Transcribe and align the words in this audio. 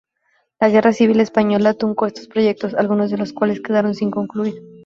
La 0.59 0.69
Guerra 0.69 0.93
Civil 0.93 1.19
Española 1.19 1.75
truncó 1.75 2.07
estos 2.07 2.27
proyectos, 2.27 2.73
algunos 2.73 3.11
de 3.11 3.19
los 3.19 3.33
cuales 3.33 3.61
quedaron 3.61 3.93
sin 3.93 4.09
concluir. 4.09 4.55